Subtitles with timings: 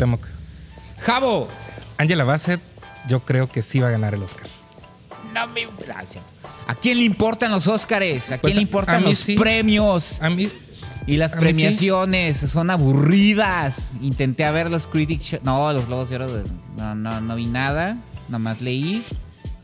[0.00, 0.26] Cuauhtémoc.
[1.04, 1.48] Javo.
[1.98, 2.60] Angela Bassett,
[3.08, 4.46] yo creo que sí va a ganar el Oscar.
[5.34, 6.24] No me gracias.
[6.66, 8.24] ¿A quién le importan los Óscares?
[8.26, 9.36] ¿A quién Pues, le a importan los sí.
[9.36, 10.20] premios?
[10.22, 10.48] A mí,
[11.06, 11.38] Y las sí.
[11.38, 13.90] premiaciones son aburridas.
[14.00, 15.40] Intenté a ver los Critic Choice.
[15.44, 16.44] No, los Globos de Oro.
[16.76, 17.96] No, no, no vi nada.
[18.28, 19.02] Nomás leí.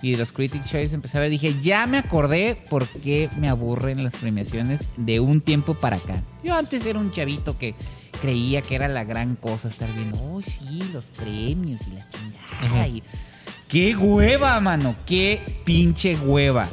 [0.03, 1.31] Y de los Critic Choice empecé a ver.
[1.31, 6.23] Dije, ya me acordé por qué me aburren las premiaciones de un tiempo para acá.
[6.45, 7.75] Yo antes era un chavito que
[8.21, 10.19] creía que era la gran cosa estar viendo.
[10.21, 12.89] Oh, sí, los premios y la chingada.
[12.89, 13.03] Y-
[13.69, 14.95] ¡Qué hueva, mano!
[15.07, 16.69] ¡Qué pinche hueva!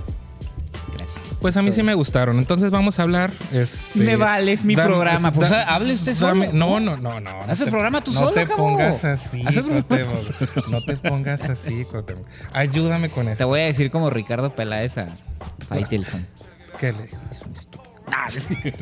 [0.96, 1.20] Gracias.
[1.42, 2.38] pues a mí sí me gustaron.
[2.38, 3.32] Entonces vamos a hablar.
[3.52, 5.32] Este, Me vale, es mi programa.
[5.34, 6.52] Pues, hable usted solo.
[6.54, 7.32] No, no, no, no.
[7.48, 8.74] Haz el te- programa tú no solo, te cabrón.
[8.74, 10.68] pongas así, Haz el programa Cuauhtémoc.
[10.70, 11.86] No te pongas así.
[12.54, 13.48] Ayúdame con Te esto.
[13.48, 15.08] voy a decir como Ricardo Peláez a
[15.68, 16.26] Faitelson.
[16.80, 17.10] ¿Qué le
[18.50, 18.78] digo?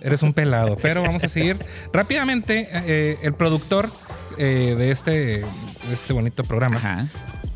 [0.00, 0.76] Eres un pelado.
[0.80, 1.58] Pero vamos a seguir
[1.92, 2.68] rápidamente.
[2.72, 3.90] eh, el productor
[4.38, 5.44] eh, de este, de
[5.92, 7.06] este bonito programa Ajá.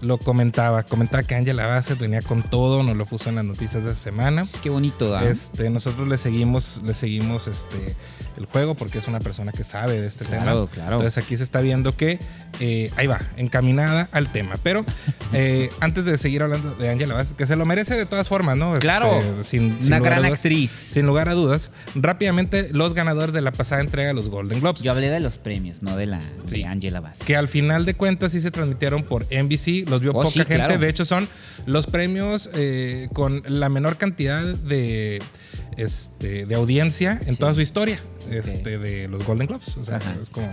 [0.01, 0.83] Lo comentaba.
[0.83, 4.03] Comentaba que Angela Bassett venía con todo, nos lo puso en las noticias de esta
[4.03, 4.43] semana.
[4.63, 5.25] Qué bonito, ¿ah?
[5.25, 7.97] Este, nosotros le seguimos, le seguimos este,
[8.37, 10.71] el juego porque es una persona que sabe de este Claro, tema.
[10.71, 10.97] claro.
[10.97, 12.19] Entonces aquí se está viendo que
[12.61, 14.57] eh, ahí va, encaminada al tema.
[14.63, 14.85] Pero
[15.33, 18.57] eh, antes de seguir hablando de Angela Bassett, que se lo merece de todas formas,
[18.57, 18.75] ¿no?
[18.75, 19.21] Este, Claro.
[19.43, 20.33] sin, sin Una gran dudas.
[20.35, 20.71] actriz.
[20.71, 24.83] Sin lugar a dudas, rápidamente los ganadores de la pasada entrega de los Golden Globes.
[24.83, 26.59] Yo hablé de los premios, no de la Sí.
[26.59, 27.19] de Angela Bass.
[27.27, 30.39] que al final de cuentas sí se transmitieron por NBC, los vio Oh, poca sí,
[30.39, 30.79] gente, claro.
[30.79, 31.29] de hecho son
[31.67, 35.23] los premios eh, con la menor cantidad de,
[35.77, 39.77] este, de audiencia en toda su historia este, de los Golden Globes.
[39.77, 40.17] O sea, Ajá.
[40.21, 40.49] es como...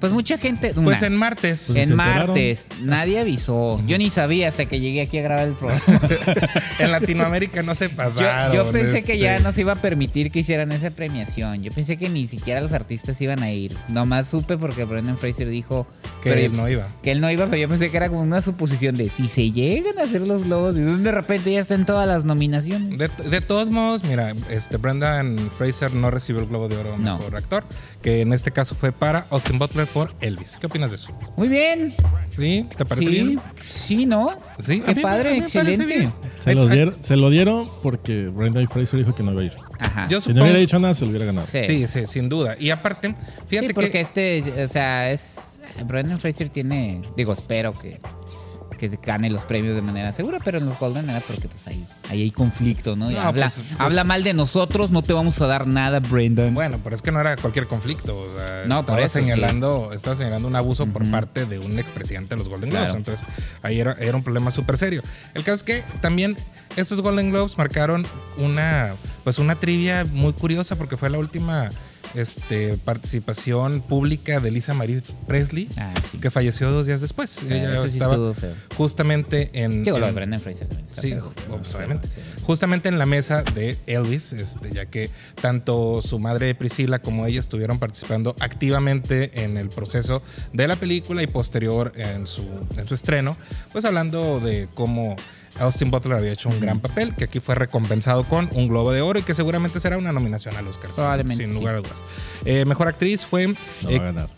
[0.00, 0.72] Pues mucha gente.
[0.74, 1.64] Pues en martes.
[1.68, 3.82] Pues en martes, nadie avisó.
[3.86, 6.00] Yo ni sabía hasta que llegué aquí a grabar el programa.
[6.78, 8.54] en Latinoamérica no se pasaron.
[8.54, 11.62] yo pensé que este, ya no se iba a permitir que hicieran esa premiación.
[11.62, 13.74] Yo pensé que ni siquiera los artistas iban a ir.
[13.88, 15.86] Nomás supe porque Brendan Fraser dijo
[16.22, 16.88] Que pero- él no iba.
[17.02, 19.50] que él no iba, pero yo pensé que era como una suposición de si se
[19.50, 22.98] llegan a hacer los globos y de repente ya están todas las nominaciones.
[22.98, 26.98] De, de todos modos, mira, este Brendan Fraser no recibió el Globo de Oro a
[26.98, 27.18] No.
[27.18, 27.64] Mejor Actor,
[28.02, 30.56] que en este caso fue para Austin Butler por Elvis.
[30.60, 31.08] ¿Qué opinas de eso?
[31.36, 31.94] Muy bien.
[32.36, 32.66] ¿Sí?
[32.76, 33.40] ¿Te parece sí, bien?
[33.60, 34.30] sí, ¿no?
[34.58, 35.86] Sí, a Qué mí padre, a mí me parece excelente.
[35.86, 36.12] bien.
[36.40, 39.52] Se, los dieron, se lo dieron porque Brendan Fraser dijo que no iba a ir.
[39.78, 40.08] Ajá.
[40.08, 41.46] Yo Si no supongo- hubiera dicho nada, se lo hubiera ganado.
[41.46, 41.60] sí.
[41.66, 42.56] Sí, sí, sin duda.
[42.58, 43.14] Y aparte,
[43.48, 45.60] fíjate Sí, porque que este, o sea, es.
[45.86, 47.02] Brendan Fraser tiene.
[47.16, 47.98] Digo, espero que,
[48.76, 51.86] que gane los premios de manera segura, pero en los Golden era porque pues ahí,
[52.10, 53.10] ahí hay conflicto, ¿no?
[53.10, 56.00] Y No, habla, pues, pues- habla mal de nosotros, no te vamos a dar nada,
[56.00, 56.54] Brendan.
[56.54, 58.16] Bueno, pero es que no era cualquier conflicto.
[58.18, 62.34] O sea, No, estaba eso, señalando, estaba señalando un abuso por parte de un expresidente
[62.34, 62.86] de los Golden Claro.
[62.92, 62.98] Globes.
[62.98, 63.26] Entonces,
[63.62, 65.02] ahí era, era un problema súper serio.
[65.34, 66.36] El caso es que también
[66.76, 68.06] estos Golden Globes marcaron
[68.38, 68.94] una,
[69.24, 71.70] pues una trivia muy curiosa porque fue la última
[72.16, 76.18] este, participación pública de Lisa Marie Presley, Ah, sí.
[76.18, 77.38] que falleció dos días después.
[77.42, 78.16] Ah, Ella sí estaba
[78.76, 79.84] justamente en.
[79.84, 80.86] Digo, lo de en- Brendan Fraser también.
[80.88, 81.32] está Sí, feo.
[82.42, 85.10] Justamente en la mesa de Elvis, este, ya que
[85.40, 90.22] tanto su madre Priscila como ella estuvieron participando activamente en el proceso
[90.52, 92.46] de la película y posterior en su,
[92.76, 93.36] en su estreno,
[93.72, 95.16] pues hablando de cómo
[95.58, 99.00] Austin Butler había hecho un gran papel, que aquí fue recompensado con un Globo de
[99.00, 100.86] Oro y que seguramente será una nominación al Oscar.
[100.88, 101.58] sin- Probablemente, Sin sí.
[101.58, 101.96] lugar a dudas.
[102.44, 103.48] Eh, mejor actriz fue...
[103.48, 103.54] No
[103.88, 104.28] eh, va a ganar.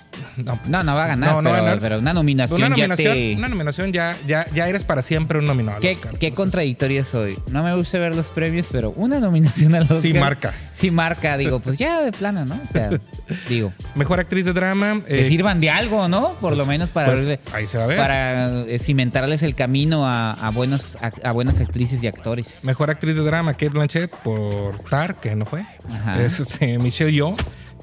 [0.44, 1.78] No, No, no va a ganar, No, no pero, ganar.
[1.80, 3.36] pero una nominación, una nominación, ya te...
[3.36, 6.10] una nominación ya, ya, ya eres para siempre un nominado al ¿Qué, Oscar.
[6.18, 7.38] qué Entonces, contradictorio soy?
[7.50, 10.00] No me gusta ver los premios, pero una nominación al Oscar.
[10.00, 10.54] Sí marca.
[10.72, 12.54] Sí marca, digo, pues ya de plano, ¿no?
[12.54, 12.90] O sea,
[13.48, 15.00] digo, Mejor actriz de drama.
[15.06, 16.34] que eh, sirvan de algo, ¿no?
[16.34, 17.98] Por lo menos para, pues, ahí se va a ver.
[17.98, 22.60] para eh, cimentarles el camino a, a buenos, a, a buenas actrices y actores.
[22.62, 25.64] Mejor actriz de drama, Kate Blanchett por Tar, que no fue.
[25.90, 26.22] Ajá.
[26.22, 27.34] Este, Michelle Yeoh,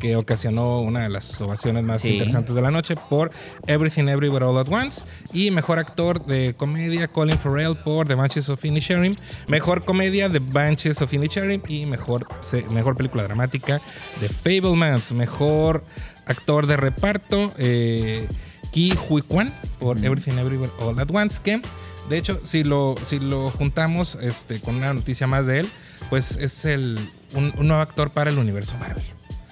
[0.06, 2.12] que ocasionó una de las ovaciones más Sí.
[2.12, 3.32] interesantes de la noche por
[3.66, 5.04] Everything Everywhere All at Once.
[5.34, 9.18] Y mejor actor de comedia, Colin Farrell por The Banshees of Inisherin.
[9.48, 11.64] Mejor comedia, The Banshees of Inisherin.
[11.68, 12.28] Y mejor,
[12.70, 13.82] mejor película dramática,
[14.20, 15.12] The Fablemans.
[15.12, 15.84] Mejor
[16.28, 18.28] actor de reparto, eh,
[18.72, 21.40] Ki Hui Kwan por Everything Everywhere All at Once.
[21.44, 21.64] Que,
[22.10, 25.70] de hecho, si lo, si lo juntamos este, con una noticia más de él,
[26.12, 27.00] pues es el,
[27.34, 29.04] un, un nuevo actor para el universo Marvel.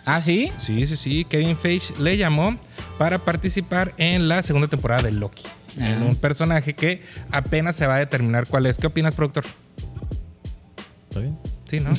[0.06, 0.52] ¿Ah, sí?
[0.60, 1.26] Sí, sí, sí.
[1.30, 2.58] Kevin Feige le llamó
[2.98, 5.44] para participar en la segunda temporada de Loki.
[5.80, 5.90] Ah.
[5.92, 7.02] En un personaje que
[7.32, 8.78] apenas se va a determinar cuál es.
[8.78, 9.44] ¿Qué opinas, productor?
[11.10, 11.38] ¿Está bien?
[11.70, 11.92] Sí, ¿no?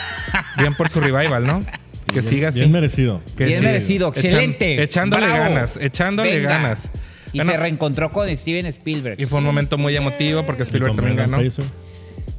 [0.58, 1.64] Bien por su revival, ¿no?
[2.06, 2.60] Que Bien- siga así.
[2.60, 3.20] Bien merecido.
[3.36, 4.82] Que Bien merecido, Echan- excelente.
[4.82, 5.40] echándole Bravo.
[5.54, 6.48] ganas, echándole Venga.
[6.50, 6.90] ganas.
[7.32, 9.20] Y Bueno, se reencontró con Steven Spielberg.
[9.20, 11.38] y fue un momento muy emotivo porque Spielberg también ganó.
[11.38, 11.64] Fraser.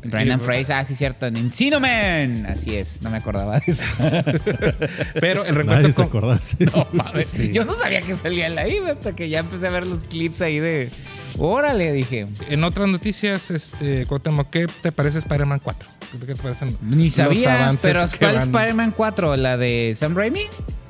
[0.06, 2.46] Brandon Fraser, ah, sí, cierto, en Encino Man.
[2.48, 3.84] Así es, no me acordaba de eso.
[5.20, 6.38] Pero el Nadie reencuentro se con, acordaba.
[6.42, 6.58] sí.
[6.74, 7.52] No mames, Sí.
[7.54, 10.06] Yo no sabía que salía en la IVA hasta que ya empecé a ver los
[10.06, 10.90] clips ahí de.
[11.38, 12.28] Órale, dije.
[12.50, 15.90] En otras noticias, este, Cuauhtémoc, ¿qué te parece Spider-Man 4?
[16.20, 19.36] ¿Qué te parecen Ni sabía, pero ¿cuál van- Spider-Man 4?
[19.38, 20.44] ¿La de Sam Raimi?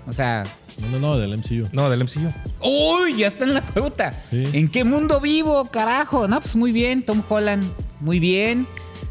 [0.06, 0.44] O sea,
[0.82, 1.70] No, no, no, del MCU.
[1.72, 2.30] No, del MCU.
[2.62, 3.16] ¡Uy!
[3.18, 4.14] Ya está en la fruta.
[4.32, 4.44] Sí.
[4.52, 6.28] ¿En qué mundo vivo, carajo?
[6.28, 7.64] No, pues muy bien, Tom Holland.
[8.02, 8.68] Muy bien.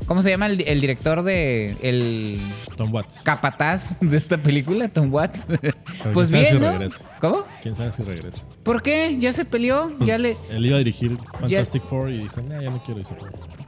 [0.07, 1.77] ¿Cómo se llama el, el director de.
[1.83, 2.41] El
[2.77, 3.21] Tom Watts.
[3.23, 5.47] capataz de esta película, Tom Watts?
[6.13, 6.73] pues quién sabe bien, si ¿no?
[6.73, 7.05] regresa.
[7.21, 7.45] ¿Cómo?
[7.63, 8.47] ¿Quién sabe si regresa?
[8.65, 9.17] ¿Por qué?
[9.19, 9.93] ¿Ya se peleó?
[9.97, 10.37] Pues, ya le...
[10.51, 13.17] Él iba a dirigir Fantastic Four y dijo, nah, ya no quiero eso.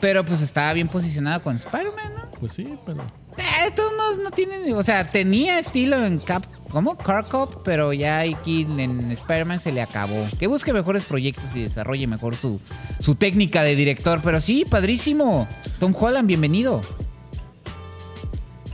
[0.00, 2.22] Pero pues estaba bien posicionado con Spider-Man, ¿no?
[2.40, 3.02] Pues sí, pero...
[3.36, 6.96] Eh, todos no tiene, o sea, tenía estilo en Cap, ¿cómo?
[6.96, 10.26] Car Cop, pero ya aquí en Spider-Man se le acabó.
[10.38, 12.60] Que busque mejores proyectos y desarrolle mejor su,
[13.00, 14.20] su técnica de director.
[14.22, 15.48] Pero sí, padrísimo.
[15.78, 16.80] Tom Holland, bienvenido.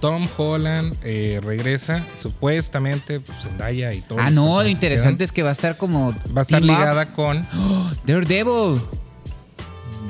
[0.00, 4.18] Tom Holland eh, regresa, supuestamente, pues Zendaya y todo.
[4.18, 6.12] Ah, no, lo interesante es que va a estar como...
[6.34, 6.66] Va a estar up.
[6.66, 7.46] ligada con...
[7.54, 7.90] ¡Oh!
[8.06, 8.80] Daredevil.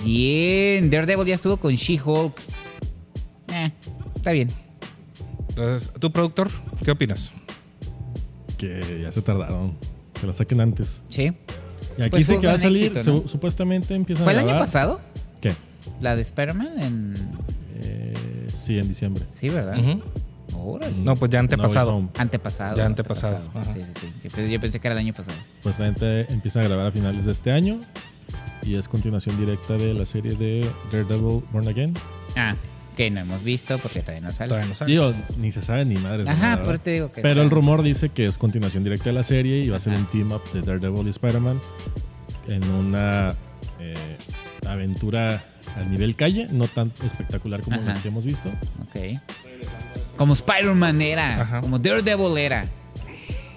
[0.05, 2.35] Bien, Daredevil ya estuvo con She-Hulk.
[4.21, 4.49] Está bien.
[5.49, 6.51] Entonces, ¿tu productor?
[6.85, 7.33] ¿Qué opinas?
[8.59, 9.73] Que ya se tardaron.
[10.21, 11.01] Que lo saquen antes.
[11.09, 11.33] Sí.
[11.99, 13.23] Y aquí Pues dice fue que va a un salir, éxito, ¿no?
[13.23, 15.01] su- supuestamente empiezan ¿Fue a el año grabar- pasado?
[15.41, 15.55] ¿Qué?
[16.03, 17.15] La de Spider-Man en...
[17.83, 18.15] Eh,
[18.63, 19.25] sí, en diciembre.
[19.31, 19.79] Sí, ¿verdad?
[19.79, 20.03] Ujú.
[20.55, 20.95] Órale.
[20.99, 21.97] No, pues ya No antepasado.
[21.97, 22.09] Home.
[22.19, 22.77] Antepasado.
[22.77, 23.73] Ya antepasado, ajá.
[23.73, 24.13] Sí, sí, sí.
[24.25, 25.39] Yo pensé, yo pensé que era el año pasado.
[25.63, 27.81] Pues la gente empieza a grabar a finales de este año.
[28.63, 31.95] Y es continuación directa de la serie de Daredevil Born Again.
[32.37, 32.55] Ah,
[33.01, 34.49] que no hemos visto porque todavía no sale.
[34.49, 34.91] Todavía no sabe.
[34.91, 36.27] Digo, ni se sabe ni madres.
[36.27, 37.23] de Ajá, nada, por te digo que.
[37.23, 39.95] Pero el rumor dice que es continuación directa de la serie y va a ser
[39.95, 41.59] un team up de Daredevil y Spider-Man
[42.49, 43.35] en una
[43.79, 43.95] eh,
[44.67, 45.43] aventura
[45.79, 48.51] a nivel calle, no tan espectacular como las que hemos visto.
[48.83, 49.19] Ok.
[50.17, 51.41] Como Spider-Man era.
[51.41, 51.61] Ajá.
[51.63, 52.67] Como Daredevil era.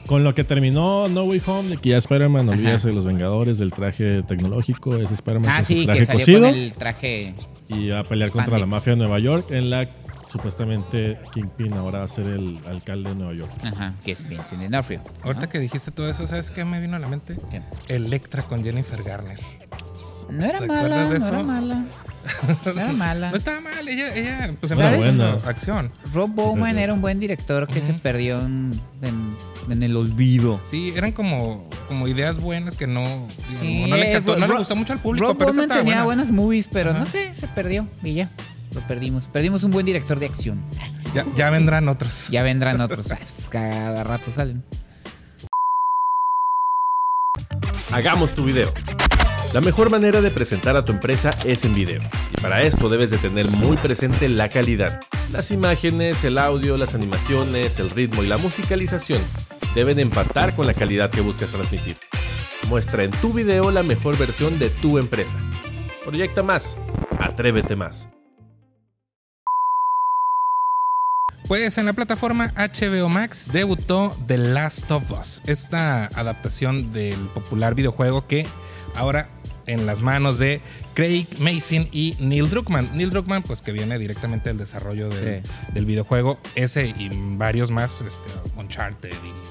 [0.07, 3.57] Con lo que terminó No Way Home, de que ya Spider-Man, olvídase de los Vengadores,
[3.57, 6.73] del traje tecnológico, es Spider-Man Ah, con su sí, traje que salió cosido con el
[6.73, 7.33] traje.
[7.69, 9.87] y va a pelear contra la mafia de Nueva York, en la
[10.27, 13.51] supuestamente Kingpin ahora va a ser el alcalde de Nueva York.
[13.63, 14.99] Ajá, que es Vincent D'Onofrio.
[15.05, 15.25] ¿no?
[15.27, 17.37] Ahorita que dijiste todo eso, ¿sabes qué me vino a la mente?
[17.51, 17.61] ¿Qué?
[17.87, 19.39] Electra con Jennifer Garner.
[20.29, 21.85] No era ¿Te mala, no era mala.
[22.65, 23.29] No era mala.
[23.31, 25.01] No estaba mal, ella, ella pues ¿Sabes?
[25.01, 25.49] empezó Buena.
[25.49, 25.91] acción.
[26.13, 28.71] Rob Bowman era un buen director que se perdió en,
[29.01, 29.35] en-
[29.69, 30.59] en el olvido.
[30.69, 33.03] Sí, eran como, como ideas buenas que no,
[33.59, 35.83] Sí, no, le, eh, encantó- no le gustó mucho al público, Rob pero esa tenía
[35.83, 36.03] buena.
[36.03, 36.99] buenas movies, pero Ajá.
[36.99, 38.29] no sé, se perdió y ya.
[38.73, 39.25] Lo perdimos.
[39.27, 40.59] Perdimos un buen director de acción.
[41.13, 42.27] Ya, ya vendrán otros.
[42.29, 43.07] Ya vendrán otros.
[43.07, 44.63] Pues, Cada rato salen.
[47.91, 48.71] Hagamos tu video.
[49.53, 52.01] La mejor manera de presentar a tu empresa es en video.
[52.35, 54.99] Y para esto debes de tener muy presente la calidad.
[55.31, 59.19] Las imágenes, el audio, las animaciones, el ritmo y la musicalización
[59.75, 61.97] deben empatar con la calidad que buscas transmitir.
[62.69, 65.37] Muestra en tu video la mejor versión de tu empresa.
[66.05, 66.77] Proyecta más.
[67.19, 68.09] Atrévete más.
[71.47, 77.75] Pues en la plataforma HBO Max debutó The Last of Us, esta adaptación del popular
[77.75, 78.47] videojuego que
[78.95, 79.29] ahora
[79.67, 80.61] en las manos de
[80.93, 82.89] Craig Mason y Neil Druckmann.
[82.95, 85.49] Neil Druckmann, pues que viene directamente del desarrollo del, Sí.
[85.73, 89.43] del videojuego, ese y varios más, este, Uncharted y.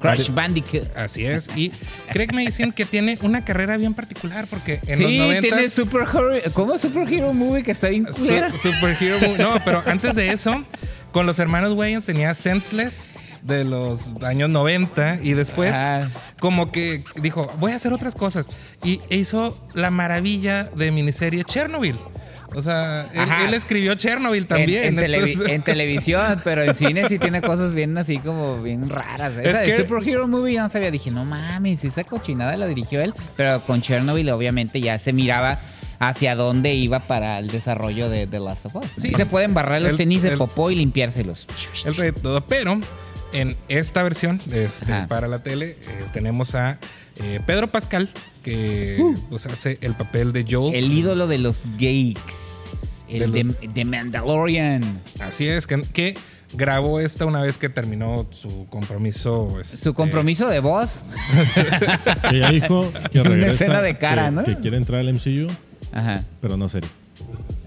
[0.00, 0.96] Crash Bandicoot.
[0.96, 1.48] Así es.
[1.56, 1.72] Y
[2.12, 6.02] Craig Mason que tiene una carrera bien particular porque en sí, los 90 tiene Super
[6.02, 6.34] Hero.
[6.54, 8.06] ¿Cómo Super Hero Movie que está bien?
[8.12, 9.38] Superhero Movie.
[9.38, 10.64] No, pero antes de eso,
[11.12, 13.13] con los hermanos Wayans tenía Senseless
[13.44, 16.08] de los años 90 y después Ah.
[16.40, 18.46] como que dijo, voy a hacer otras cosas.
[18.82, 21.98] Y hizo la maravilla de miniserie Chernobyl.
[22.56, 24.84] O sea, él, él escribió Chernobyl también.
[24.84, 28.88] En, televi- entonces- en televisión, pero en cine sí tiene cosas bien así como bien
[28.88, 29.32] raras.
[29.36, 30.90] Esa Es de que- Super Hero Movie yo no sabía.
[30.92, 33.12] Dije, no mames, esa cochinada la dirigió él.
[33.36, 35.58] Pero con Chernobyl obviamente ya se miraba
[35.98, 38.86] hacia dónde iba para el desarrollo de The Last of Us.
[38.98, 39.12] Sí.
[39.14, 41.46] Se pueden barrar los El- tenis de el- popó y limpiárselos.
[41.84, 42.40] el rey de todo.
[42.46, 42.78] Pero
[43.34, 45.76] en esta versión este, para la tele eh,
[46.12, 46.78] tenemos a
[47.22, 48.08] eh, Pedro Pascal,
[48.42, 50.74] que pues, hace el papel de Joel.
[50.74, 50.76] Uh.
[50.76, 53.04] El ídolo de los geeks.
[53.08, 54.82] El De de, los- de Mandalorian.
[55.20, 56.16] Así es, que, que
[56.54, 59.60] grabó esta una vez que terminó su compromiso.
[59.60, 61.02] este, Su compromiso de voz.
[62.30, 63.52] Que ya dijo que Una regresa.
[63.64, 64.44] escena de cara, que, ¿no?
[64.44, 65.46] que quiere entrar al MCU,
[65.92, 66.24] Ajá.
[66.40, 66.88] pero no serio.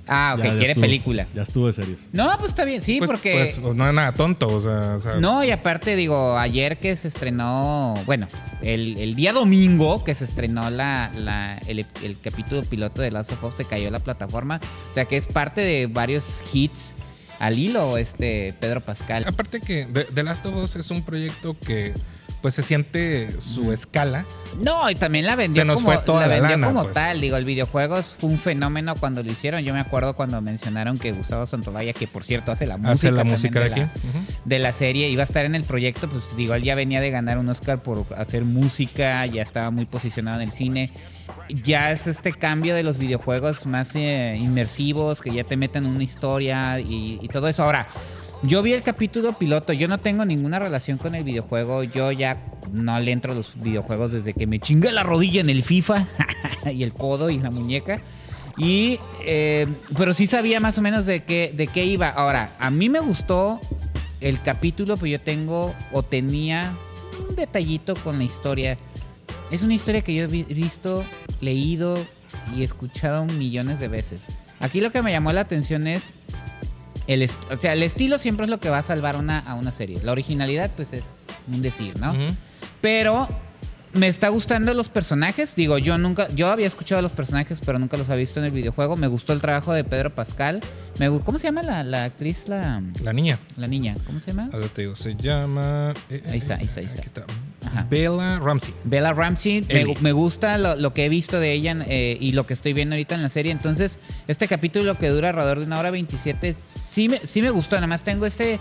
[0.08, 0.82] Ah, ok, Ya- ya quiere estuvo.
[0.82, 1.28] película.
[1.36, 2.00] Ya estuvo de series.
[2.14, 3.34] No, pues está bien, sí, Pues- porque...
[3.62, 4.96] pues, no es nada tonto, o sea.
[4.96, 8.28] o sea, No, y aparte, digo, ayer que se estrenó, bueno,
[8.62, 13.32] el, el día domingo que se estrenó la, la- el, el capítulo piloto de Last
[13.34, 14.60] of Us, se cayó la plataforma.
[14.90, 16.24] O sea que es parte de varios
[16.54, 16.94] hits
[17.40, 19.26] al hilo, este Pedro Pascal.
[19.28, 21.94] Aparte que The, The Last of Us es un proyecto que
[22.48, 24.24] pues se siente su escala.
[24.62, 26.84] No, y también la vendió Se nos como, fue toda la la vendió lana, como
[26.84, 26.94] pues.
[26.94, 27.20] tal.
[27.20, 29.62] Digo, el videojuego fue un fenómeno cuando lo hicieron.
[29.64, 33.12] Yo me acuerdo cuando mencionaron que Gustavo Santovalla, que por cierto hace la música, Hace
[33.12, 33.70] la también música de
[34.60, 37.12] la- de serie iba a estar en el proyecto, pues digo, él ya venía de
[37.12, 40.92] ganar un Oscar por hacer música, ya estaba muy posicionado en el cine.
[41.64, 45.92] Ya es este cambio de los videojuegos más eh, inmersivos, que ya te meten en
[45.92, 47.64] una historia y, y todo eso.
[47.64, 47.88] Ahora,
[48.44, 52.38] yo vi el capítulo piloto, yo no tengo ninguna relación con el videojuego, yo ya
[52.72, 56.06] no le entro a los videojuegos desde que me chingué la rodilla en el FIFA
[56.74, 58.00] y el codo y la muñeca.
[58.58, 59.68] Y, eh,
[59.98, 62.10] pero sí sabía más o menos de qué, de qué iba.
[62.10, 63.60] Ahora, a mí me gustó
[64.20, 66.74] el capítulo, pues yo tengo o tenía
[67.30, 68.78] un detallito con la historia.
[69.52, 71.04] Es una historia que yo he vi- visto,
[71.40, 71.98] leído
[72.56, 74.26] y escuchado millones de veces.
[74.60, 76.16] Aquí lo que me llamó la atención es
[77.08, 79.72] el, o sea, el estilo siempre es lo que va a salvar una, a una
[79.72, 80.00] serie.
[80.04, 82.14] La originalidad, pues es un decir, ¿no?
[82.82, 83.28] Pero
[83.94, 85.56] me está gustando los personajes.
[85.56, 88.52] Digo, yo nunca, yo había escuchado los personajes, pero nunca los había visto en el
[88.52, 88.96] videojuego.
[88.98, 90.60] Me gustó el trabajo de Pedro Pascal.
[91.00, 93.40] Me, ¿Cómo se llama la, la actriz, la, La niña.
[93.56, 93.96] la niña?
[94.06, 94.50] ¿Cómo se llama?
[94.54, 95.94] Ahora te digo, se llama.
[96.10, 97.02] eh, Ahí está, eh, ahí está, ahí está.
[97.02, 97.32] aquí
[97.66, 97.86] Ajá.
[97.90, 98.74] Bella Ramsey.
[98.84, 99.66] Bella Ramsey,
[100.02, 102.96] me, gusta lo, lo que he visto de ella eh, y lo que estoy viendo
[102.96, 103.52] ahorita en la serie.
[103.52, 107.76] Entonces, este capítulo que dura alrededor de una hora 27, sí me, sí me gustó.
[107.76, 108.60] Nada más tengo ese,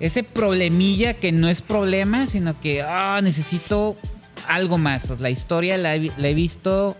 [0.00, 3.96] ese problemilla que no es problema, sino que ah, necesito
[4.48, 5.20] algo más.
[5.20, 6.96] La historia la, he- la he visto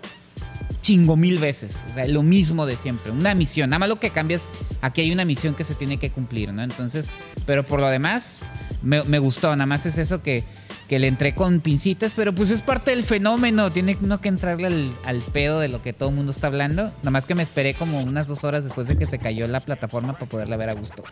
[0.82, 1.82] chingo mil veces.
[1.90, 3.10] O sea, lo mismo de siempre.
[3.12, 3.70] Una misión.
[3.70, 4.48] Nada más lo que cambia es
[4.80, 6.62] aquí hay una misión que se tiene que cumplir, ¿no?
[6.62, 7.08] Entonces,
[7.44, 8.38] pero por lo demás,
[8.82, 9.48] me, me gustó.
[9.56, 10.44] Nada más es eso que,
[10.88, 13.70] que le entré con pincitas, pero pues es parte del fenómeno.
[13.70, 16.84] Tiene uno que entrarle al, al pedo de lo que todo el mundo está hablando.
[16.98, 19.60] Nada más que me esperé como unas dos horas después de que se cayó la
[19.60, 21.04] plataforma para poderla ver a gusto.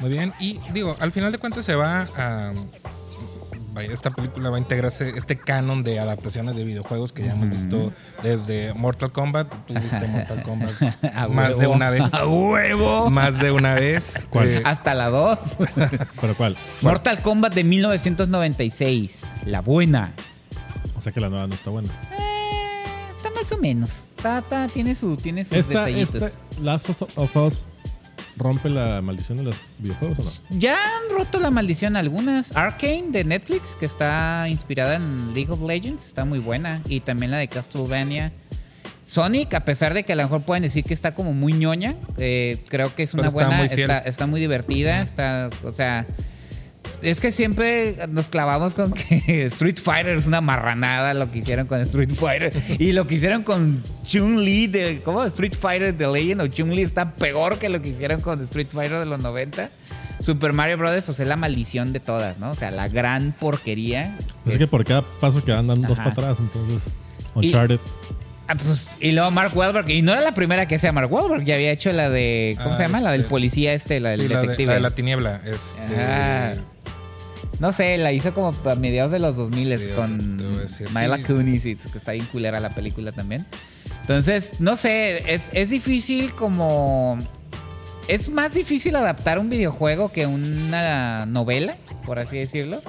[0.00, 0.34] Muy bien.
[0.38, 2.52] Y digo, al final de cuentas se va a.
[3.82, 7.92] Esta película va a integrarse este canon de adaptaciones de videojuegos que ya hemos visto
[8.22, 9.48] desde Mortal Kombat.
[9.66, 10.72] Tú viste Mortal Kombat
[11.14, 11.60] A más huevo.
[11.60, 12.14] de una vez.
[12.14, 13.10] ¡A huevo!
[13.10, 14.26] Más de una vez.
[14.30, 14.48] ¿Cuál?
[14.48, 15.38] Eh, Hasta la 2.
[16.20, 16.56] ¿Pero cuál?
[16.82, 19.22] Mortal Kombat de 1996.
[19.44, 20.12] La buena.
[20.96, 21.88] O sea que la nueva no está buena.
[22.18, 22.82] Eh,
[23.16, 23.90] está más o menos.
[24.16, 26.22] Está, está- tiene, su, tiene sus Esta, detallitos.
[26.22, 27.64] esta Last of Us
[28.36, 30.30] rompe la maldición de los videojuegos o no?
[30.50, 32.54] Ya han roto la maldición algunas.
[32.56, 36.82] Arcane de Netflix, que está inspirada en League of Legends, está muy buena.
[36.86, 38.32] Y también la de Castlevania.
[39.06, 41.94] Sonic, a pesar de que a lo mejor pueden decir que está como muy ñoña,
[42.18, 43.68] eh, creo que es una está buena, muy
[44.04, 46.06] está muy divertida, está, o sea,
[47.02, 51.66] es que siempre nos clavamos con que Street Fighter es una marranada lo que hicieron
[51.66, 55.24] con Street Fighter y lo que hicieron con Chun-Li de ¿cómo?
[55.24, 58.98] Street Fighter The Legend o Chun-Li está peor que lo que hicieron con Street Fighter
[58.98, 59.70] de los 90.
[60.20, 61.02] Super Mario Bros.
[61.04, 62.50] pues es la maldición de todas, ¿no?
[62.50, 64.16] O sea, la gran porquería.
[64.44, 66.82] Pues es es- que por cada paso que dan, dan dos para atrás, entonces.
[67.40, 67.78] Y- Uncharted.
[68.48, 71.44] Ah, pues, y luego Mark Wahlberg, y no era la primera que hacía Mark Wahlberg,
[71.44, 73.00] ya había hecho la de, ¿cómo Ah, se llama?
[73.00, 74.66] La del este- policía este, la del sí, la de, detective.
[74.68, 75.40] la de la tiniebla.
[75.44, 76.54] Este, Ah.
[77.58, 80.60] No sé, la hizo como a mediados de los 2000 Sí, con te voy a
[80.60, 81.22] decir, Mila sí.
[81.22, 83.46] Kunis, que está bien culera la película también.
[84.02, 87.18] Entonces, no sé, es, es difícil como...
[88.08, 92.80] Es más difícil adaptar un videojuego que una novela, por así decirlo.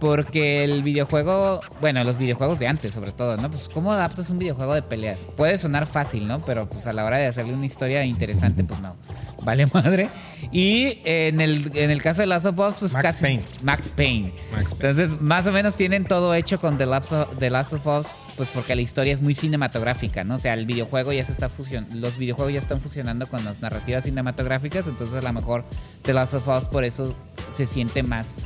[0.00, 3.50] Porque el videojuego, bueno, los videojuegos de antes sobre todo, ¿no?
[3.50, 5.28] Pues cómo adaptas un videojuego de peleas.
[5.36, 6.44] Puede sonar fácil, ¿no?
[6.44, 8.96] Pero pues a la hora de hacerle una historia interesante, pues no.
[9.42, 10.08] Vale madre.
[10.52, 13.22] Y en el, en el caso de Last of Us, pues Max casi...
[13.22, 13.44] Payne.
[13.62, 14.32] Max Payne.
[14.52, 14.90] Max Payne.
[14.90, 18.06] Entonces, más o menos tienen todo hecho con The Last, of, The Last of Us,
[18.36, 20.36] pues porque la historia es muy cinematográfica, ¿no?
[20.36, 23.60] O sea, el videojuego ya se está fusion los videojuegos ya están fusionando con las
[23.60, 25.64] narrativas cinematográficas, entonces a lo mejor
[26.02, 27.16] The Last of Us por eso
[27.54, 28.36] se siente más,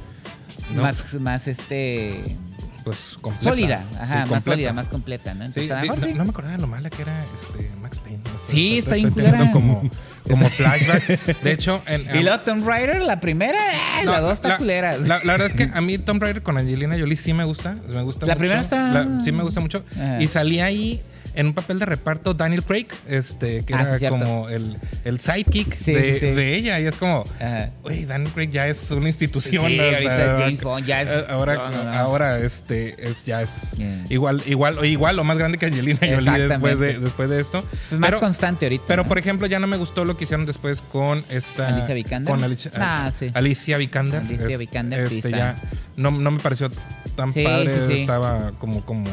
[0.75, 0.83] No.
[0.83, 2.37] más, más este
[2.85, 3.45] Pues completa.
[3.51, 5.45] sólida, Sí, ajá, más sólida, más completa, ¿no?
[5.53, 6.15] Sí, Entonces, a lo di- mejor no, sí.
[6.15, 8.21] no me acordaba lo mala que era este Max Payne.
[8.25, 9.11] O sea, Sí, está bien
[9.53, 9.89] como,
[10.29, 11.09] como flashbacks.
[11.43, 13.59] De hecho, en, Y luego Tomb Raider, la primera,
[14.01, 14.97] eh, No, la dos está la, culera.
[14.99, 17.77] La, la verdad es que a mí Tomb Raider con Angelina Jolie sí me gusta.
[17.89, 18.39] Me gusta La mucho.
[18.39, 19.85] primera está- La- sí me gusta mucho.
[19.95, 20.21] Ajá.
[20.21, 21.03] Y salí ahí
[21.35, 25.19] en un papel de reparto Daniel Craig, este, que Ah, era sí, como el, el
[25.21, 26.27] sidekick Sí, de, sí, sí.
[26.27, 26.81] de ella.
[26.81, 27.71] Y es como, Ajá.
[27.83, 29.67] Güey, Daniel Craig ya es una institución.
[29.67, 31.93] Sí, o sea, ahorita James Bond ya es- eh, Ahora, no, no, no.
[31.93, 34.05] ahora este, es, ya es Yeah.
[34.11, 37.65] igual, igual, o igual o más grande que Angelina Jolie después de, después de esto.
[37.91, 38.85] Es más Pero- constante ahorita.
[38.87, 41.69] pero, por ejemplo, ya no me gustó lo que hicieron después con esta.
[41.69, 42.31] Alicia Vikander.
[42.35, 43.31] Con Alicia, Ah, sí.
[43.35, 44.21] Alicia Vikander.
[44.21, 45.57] Alicia Es- Vikander, Este ya
[45.97, 46.71] no, no me pareció
[47.17, 48.01] tan padre.
[48.01, 49.05] Estaba como, como.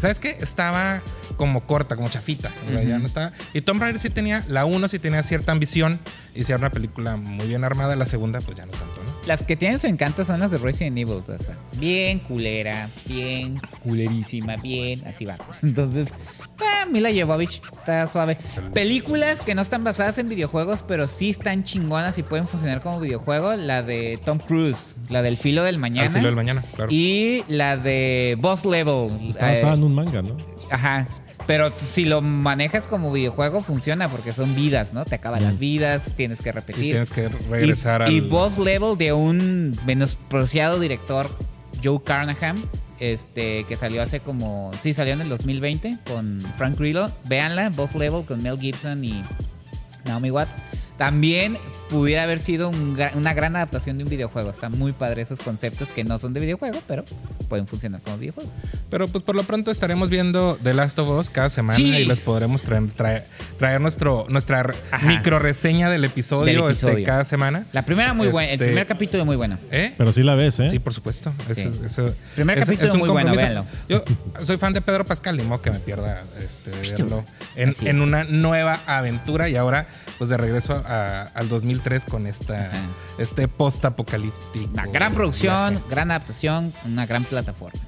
[0.00, 0.36] ¿Sabes qué?
[0.40, 1.00] Estaba
[1.36, 2.50] como corta, como chafita.
[2.68, 3.32] O sea, ya no estaba.
[3.52, 6.00] Y Tomb Raider sí tenía, la uno sí tenía cierta ambición.
[6.34, 9.26] Y si era una película muy bien armada, la segunda, pues ya no tanto, ¿no?
[9.26, 11.22] Las que tienen su encanto son las de Resident Evil.
[11.26, 15.36] o sea, bien culera, bien culerísima, bien, así va.
[15.62, 16.08] Entonces,
[16.60, 18.36] ah, Mila Jovovich está suave.
[18.74, 23.00] Películas que no están basadas en videojuegos, pero sí están chingonas y pueden funcionar como
[23.00, 23.54] videojuego.
[23.54, 26.08] La de Tom Cruise, la del filo del mañana.
[26.08, 26.90] Al filo del mañana, claro.
[26.92, 29.30] Y la de Boss Level.
[29.30, 30.36] Está eh, basada en un manga, ¿no?
[30.70, 31.08] Ajá.
[31.46, 35.04] Pero si lo manejas como videojuego, funciona porque son vidas, ¿no?
[35.04, 36.82] Te acaban las vidas, tienes que Y repetir.
[36.92, 38.12] tienes que regresar y, al.
[38.12, 41.30] y boss level de un menospreciado director,
[41.84, 42.56] Joe Carnahan,
[42.98, 44.70] este, que salió hace como.
[44.82, 47.10] Sí, salió en el 2020 con Frank Grillo.
[47.26, 49.22] Véanla, boss level con Mel Gibson y
[50.04, 50.56] Naomi Watts.
[50.96, 51.58] También
[51.90, 54.50] pudiera haber sido un una gran adaptación de un videojuego.
[54.50, 57.04] Están muy padres esos conceptos que no son de videojuego, pero
[57.48, 58.50] pueden funcionar como videojuego.
[58.90, 61.94] Pero pues por lo pronto estaremos viendo The Last of Us cada semana Sí.
[61.96, 63.26] y les podremos traer, traer,
[63.58, 65.06] traer nuestro, nuestra Ajá.
[65.06, 67.66] micro reseña del episodio, Del este, cada semana.
[67.72, 69.58] La primera muy buena, el Este- primer capítulo muy bueno.
[69.70, 69.92] ¿Eh?
[69.96, 70.68] Pero sí la ves, ¿eh?
[70.70, 71.32] Sí, por supuesto.
[71.54, 71.68] Sí.
[72.34, 73.64] Primer capítulo un muy bueno, véanlo.
[73.88, 74.02] Yo
[74.42, 77.24] soy fan de Pedro Pascal, ni modo que me pierda este, verlo
[77.54, 78.02] en, en es.
[78.02, 79.86] una nueva aventura y ahora
[80.18, 82.78] pues de regreso a- al 2003 con esta, Ajá.
[83.18, 84.70] este post-apocalíptico.
[84.72, 85.86] Una gran producción, viaje.
[85.90, 87.80] gran adaptación, una gran plataforma.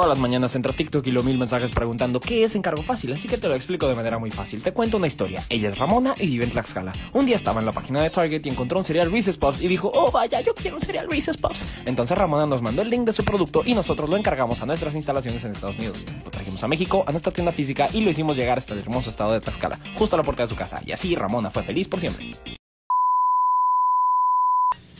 [0.00, 3.28] Todas las mañanas entra TikTok y lo mil mensajes preguntando qué es encargo fácil, así
[3.28, 4.62] que te lo explico de manera muy fácil.
[4.62, 5.44] Te cuento una historia.
[5.50, 6.92] Ella es Ramona y vive en Tlaxcala.
[7.12, 9.68] Un día estaba en la página de Target y encontró un cereal Reese's Puffs y
[9.68, 11.66] dijo, oh vaya, yo quiero un cereal Reese's Puffs.
[11.84, 14.94] Entonces Ramona nos mandó el link de su producto y nosotros lo encargamos a nuestras
[14.94, 16.02] instalaciones en Estados Unidos.
[16.24, 19.10] Lo trajimos a México, a nuestra tienda física y lo hicimos llegar hasta el hermoso
[19.10, 20.80] estado de Tlaxcala, justo a la puerta de su casa.
[20.86, 22.32] Y así Ramona fue feliz por siempre.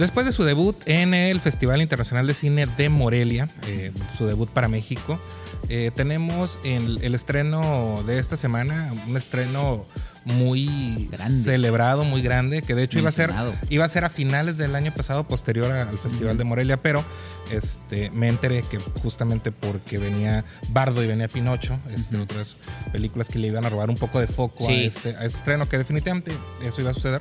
[0.01, 4.49] Después de su debut en el Festival Internacional de Cine de Morelia, eh, su debut
[4.49, 5.21] para México,
[5.69, 9.85] eh, tenemos el, el estreno de esta semana, un estreno
[10.25, 11.45] muy Grande.
[11.45, 13.31] celebrado, muy grande, que de hecho iba a ser
[13.69, 17.05] iba a ser a finales del año pasado, posterior al Festival de Morelia, pero
[17.53, 22.57] este me enteré que justamente porque venía Bardo y venía Pinocho, este, otras
[22.91, 25.69] películas que le iban a robar un poco de foco a, este, a este estreno,
[25.69, 26.33] que definitivamente
[26.65, 27.21] eso iba a suceder.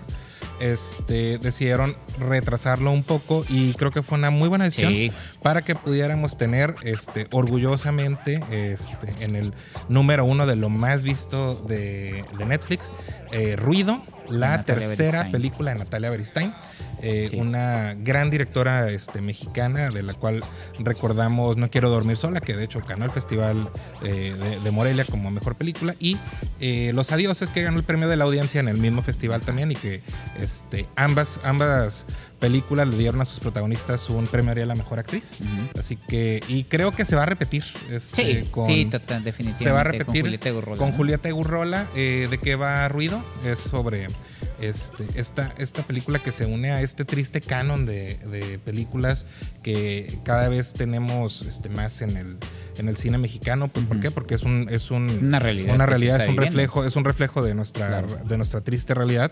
[0.59, 5.11] Este, decidieron retrasarlo un poco y creo que fue una muy buena decisión Sí.
[5.41, 9.53] para que pudiéramos tener este, orgullosamente este, en el
[9.87, 12.91] número uno de lo más visto de, de Netflix,
[13.31, 15.31] eh, Ruido, la Natalia tercera Beristain.
[15.31, 16.53] película de Natalia Beristain,
[17.01, 17.37] eh, Sí.
[17.37, 20.43] una gran directora este, mexicana de la cual
[20.79, 23.69] recordamos No Quiero Dormir Sola, que de hecho ganó el Festival
[24.03, 26.17] eh, de, de Morelia como mejor película, y
[26.59, 29.71] eh, Los Adioses, que ganó el premio de la audiencia en el mismo festival también,
[29.71, 30.01] y que
[30.39, 32.05] este, ambas, ambas
[32.39, 35.31] películas le dieron a sus protagonistas un premio Ariel a la mejor actriz.
[35.77, 37.63] Así que, y creo que se va a repetir.
[37.91, 39.63] este, Sí, con- sí, total, definitivamente.
[39.63, 40.77] se va a repetir Con Julieta Gurrola.
[40.77, 40.95] con ¿no?
[40.95, 41.87] Julieta Gurrola.
[41.95, 43.23] eh, ¿De qué va Ruido?
[43.45, 44.07] Es sobre
[44.61, 49.25] este, esta, esta película que se une a este triste canon de, de películas
[49.63, 52.35] que cada vez tenemos este, más en el,
[52.77, 53.67] en el cine mexicano.
[53.69, 54.11] Pues, ¿Por qué?
[54.11, 56.41] Porque es un, es un Una realidad una realidad, es un viviendo.
[56.57, 58.07] reflejo, es un reflejo de nuestra, Claro.
[58.25, 59.31] de nuestra triste realidad,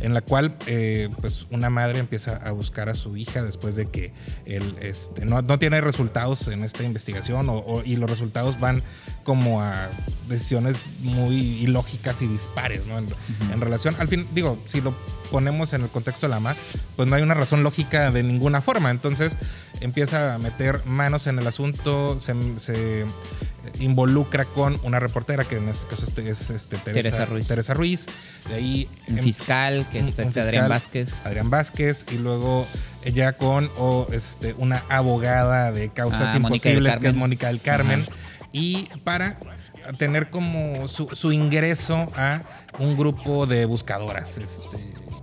[0.00, 3.86] en la cual eh, pues una madre empieza a buscar a su hija después de
[3.88, 4.12] que
[4.46, 8.82] él este, no, no tiene resultados en esta investigación o- o- y los resultados van
[9.24, 9.88] como a
[10.28, 12.98] decisiones muy ilógicas y dispares ¿no?
[12.98, 13.06] en,
[13.52, 13.94] en relación.
[13.98, 14.94] Al fin, digo, si lo
[15.30, 16.56] ponemos en el contexto de la mamá,
[16.96, 18.90] pues no hay una razón lógica de ninguna forma.
[18.90, 19.36] Entonces
[19.80, 23.04] empieza a meter manos en el asunto, se, se
[23.80, 27.46] involucra con una reportera que en este caso este- es este, Teresa, Teresa Ruiz.
[27.46, 28.06] Teresa Ruiz.
[28.48, 31.26] De ahí Un em- fiscal, que es un- este un Adrián Vázquez.
[31.26, 32.66] Adrián Vázquez y luego
[33.04, 37.14] ella con o, este, una abogada de causas Ah, imposibles que es.
[37.14, 38.04] Mónica del Carmen
[38.52, 39.36] y para
[39.98, 42.42] tener como su, su ingreso a
[42.78, 44.76] un grupo de buscadoras este,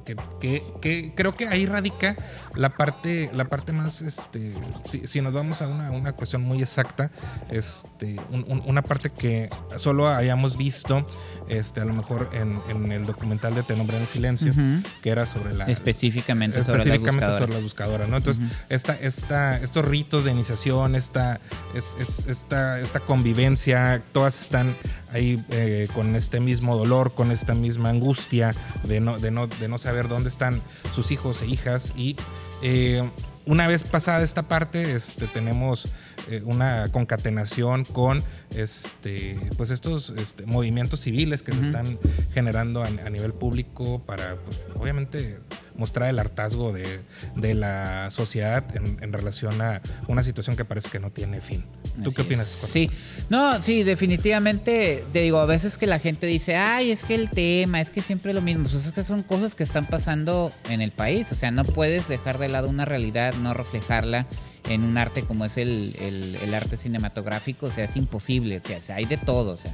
[0.06, 2.16] que, que- que creo que ahí radica
[2.56, 4.54] la parte, la parte más, este,
[4.86, 7.12] si, si nos vamos a una, una cuestión muy exacta,
[7.50, 11.06] este, un- un- una parte que solo hayamos visto,
[11.48, 14.54] este, a lo mejor en, en el documental de Te nombré en el silencio,
[15.02, 18.18] que era sobre la Específicamente sobre específicamente sobre las buscadoras, ¿no?
[18.18, 21.40] Entonces, esta, esta, estos ritos de iniciación, esta,
[21.74, 24.76] es- es- esta, esta convivencia, todas están
[25.12, 29.68] ahí eh, con este mismo dolor, con esta misma angustia de no, de no, de
[29.68, 30.62] no saber dónde están
[30.94, 31.94] sus hijos e hijas.
[31.96, 32.16] Y
[32.62, 33.08] eh,
[33.46, 35.88] una vez pasada esta parte, este, tenemos
[36.30, 38.24] eh, una concatenación con
[38.56, 42.00] este, pues estos este, movimientos civiles que se están
[42.34, 45.40] generando a, a nivel público para, pues, obviamente,
[45.76, 47.02] mostrar el hartazgo de,
[47.36, 51.66] de la sociedad en, en relación a una situación que parece que no tiene fin.
[52.02, 52.28] ¿Tú Así qué es.
[52.28, 52.58] opinas?
[52.62, 52.72] Juan?
[52.72, 52.92] Sí,
[53.30, 57.30] no, sí, definitivamente, te digo, a veces que la gente dice, ay, es que el
[57.30, 60.82] tema, es que siempre lo mismo, pues es que son cosas que están pasando en
[60.82, 64.26] el país, o sea, no puedes dejar de lado una realidad, no reflejarla
[64.70, 68.82] en un arte como es el, el- el arte cinematográfico, o sea, es imposible, o
[68.82, 69.72] sea, hay de todo, o sea,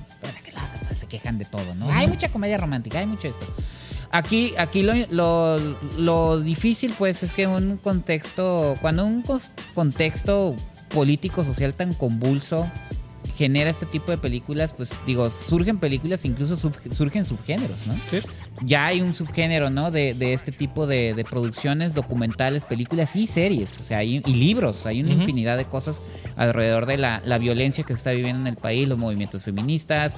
[0.97, 1.91] se quejan de todo, ¿no?
[1.91, 3.45] Hay mucha comedia romántica, hay mucho esto.
[4.11, 5.57] Aquí, aquí lo, lo,
[5.97, 9.23] lo difícil, pues, es que un contexto, cuando un
[9.73, 10.55] contexto
[10.93, 12.69] político, social tan convulso
[13.41, 17.95] genera este tipo de películas, pues, digo, surgen películas, incluso sub- surgen subgéneros, ¿no?
[18.09, 18.19] Sí.
[18.63, 19.89] Ya hay un subgénero, ¿no?
[19.89, 24.33] De, de este tipo de, de producciones, documentales, películas y series, o sea, hay- y
[24.35, 26.01] libros, hay una infinidad de cosas
[26.35, 30.17] alrededor de la, la violencia que se está viviendo en el país, los movimientos feministas,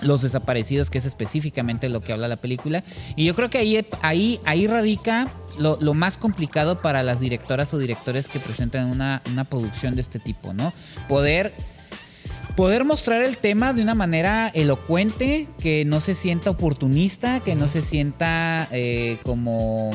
[0.00, 2.82] los desaparecidos, que es específicamente lo que habla la película.
[3.14, 7.72] Y yo creo que ahí, ahí, ahí radica lo, lo más complicado para las directoras
[7.72, 10.72] o directores que presentan una, una producción de este tipo, ¿no?
[11.08, 11.52] Poder,
[12.56, 17.66] poder mostrar el tema de una manera elocuente, que no se sienta oportunista, que no
[17.68, 19.90] se sienta eh, como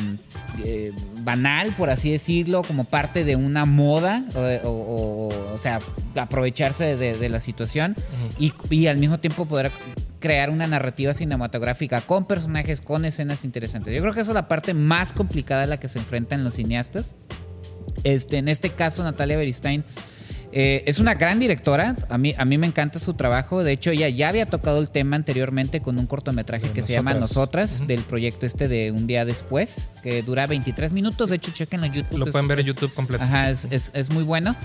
[0.63, 0.91] eh,
[1.23, 5.79] banal, por así decirlo, como parte de una moda, o, o- o- o sea,
[6.15, 7.95] aprovecharse de, de la situación
[8.39, 9.71] y, y al mismo tiempo poder
[10.19, 13.93] crear una narrativa cinematográfica con personajes, con escenas interesantes.
[13.93, 16.55] Yo creo que esa es la parte más complicada a la que se enfrentan los
[16.55, 17.13] cineastas.
[18.03, 19.83] Este, en este caso, Natalia Beristain
[20.51, 21.95] eh, es una gran directora.
[22.09, 23.63] A mí, a mí me encanta su trabajo.
[23.63, 27.13] De hecho, ella ya había tocado el tema anteriormente con un cortometraje que se llama
[27.13, 27.85] Nosotras.
[27.87, 31.29] Del proyecto este de Un Día Después, que dura 23 minutos.
[31.29, 32.17] De hecho, chequen en YouTube.
[32.17, 33.23] Lo es- pueden ver en YouTube completo.
[33.23, 34.55] Ajá, es, es- es muy bueno.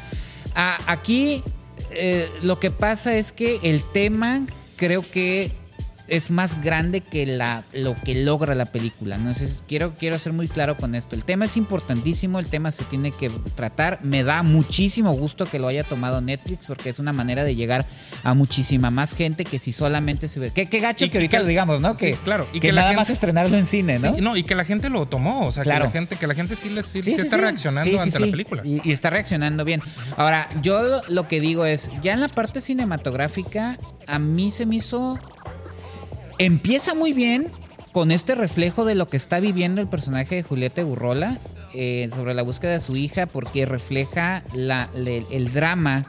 [0.55, 1.43] Ah, aquí
[1.91, 4.43] eh, lo que pasa es que el tema
[4.77, 5.51] creo que
[6.09, 9.19] es más grande que la, lo que logra la película.
[9.19, 9.31] ¿no?
[9.31, 11.15] Entonces, quiero, quiero ser muy claro con esto.
[11.17, 13.99] El tema es importantísimo, el tema se tiene que tratar.
[14.03, 17.87] Me da muchísimo gusto que lo haya tomado Netflix porque es una manera de llegar
[18.25, 20.51] a muchísima más gente que si solamente se ve...
[20.55, 21.95] Qué, qué gacho Y- que ahorita que- lo digamos, ¿no?
[21.95, 24.15] sí, Que, claro, y que, que nada gente- más estrenarlo en cine, ¿no?
[24.15, 25.81] Sí, no, y que la gente lo tomó, o sea, Claro.
[25.83, 28.19] que la gente, que la gente sí, les, sí, Sí, sí sí, está reaccionando ante
[28.21, 28.63] la película.
[28.65, 29.83] Y, y está reaccionando bien.
[30.17, 34.77] Ahora, yo lo que digo es, ya en la parte cinematográfica, a mí se me
[34.77, 35.19] hizo...
[36.39, 37.47] Empieza muy bien
[37.93, 41.39] con este reflejo de lo que está viviendo el personaje de Julieta Burrola
[41.75, 46.05] eh, sobre la búsqueda de su hija, porque refleja el drama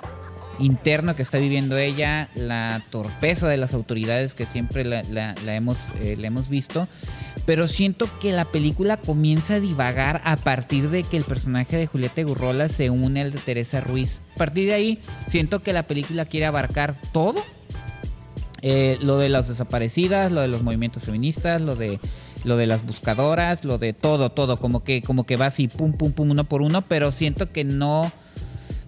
[0.59, 6.15] interno que está viviendo ella, la torpeza de las autoridades que siempre la hemos, eh,
[6.17, 6.88] la hemos visto,
[7.45, 11.88] pero siento que la película comienza a divagar a partir de que el personaje de
[11.88, 14.21] Julieta Gurrola se une al de Teresa Ruiz.
[14.36, 17.43] A partir de ahí, siento que la película quiere abarcar todo.
[18.65, 21.99] Eh, lo de las desaparecidas, lo de los movimientos feministas, lo de
[22.45, 25.93] lo de las buscadoras, lo de todo, todo, como que, como que va así, pum,
[25.93, 28.12] pum, pum, uno por uno, pero siento que no,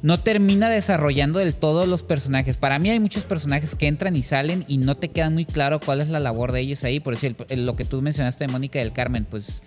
[0.02, 2.58] no termina desarrollando del todo los personajes.
[2.58, 5.80] Para mí hay muchos personajes que entran y salen y no te queda muy claro
[5.80, 7.00] cuál es la labor de ellos ahí.
[7.00, 9.62] Por decir, lo que tú mencionaste de Mónica del Carmen, pues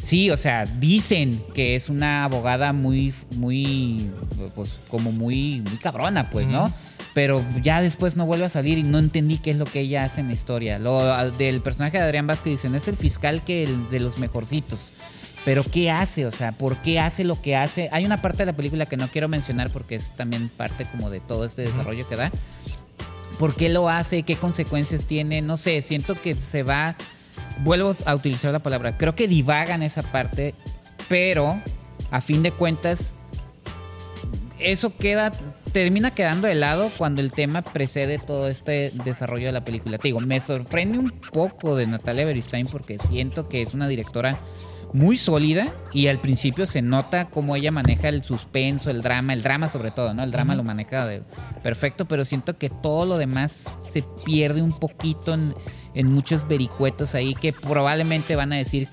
[0.00, 4.10] sí, o sea, dicen que es una abogada muy, muy,
[4.54, 6.72] pues como muy, muy cabrona, pues, ¿no?
[7.14, 10.04] Pero ya después no vuelve a salir y no entendí qué es lo que ella
[10.04, 10.78] hace en la historia.
[10.78, 14.92] Lo del personaje de Adrián Vázquez dicen, es el fiscal que el de los mejorcitos.
[15.44, 16.26] Pero ¿qué hace?
[16.26, 17.88] O sea, ¿por qué hace lo que hace?
[17.92, 21.10] Hay una parte de la película que no quiero mencionar porque es también parte como
[21.10, 22.30] de todo este desarrollo que da.
[23.38, 24.24] ¿Por qué lo hace?
[24.24, 25.40] ¿Qué consecuencias tiene?
[25.42, 26.96] No sé, siento que se va...
[27.60, 28.96] Vuelvo a utilizar la palabra.
[28.98, 30.54] Creo que divagan esa parte,
[31.08, 31.60] pero
[32.10, 33.14] a fin de cuentas
[34.60, 35.32] eso queda
[35.72, 39.98] termina quedando de lado cuando el tema precede todo este desarrollo de la película.
[39.98, 44.38] Te digo, me sorprende un poco de Natalia Beristain porque siento que es una directora
[44.92, 49.42] muy sólida y al principio se nota cómo ella maneja el suspenso, el drama, el
[49.42, 50.22] drama sobre todo, ¿no?
[50.22, 51.22] El drama lo maneja de
[51.62, 55.54] perfecto, pero siento que todo lo demás se pierde un poquito en,
[55.94, 58.88] en muchos vericuetos ahí que probablemente van a decir